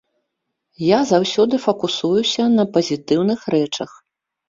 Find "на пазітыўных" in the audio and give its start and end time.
2.57-3.39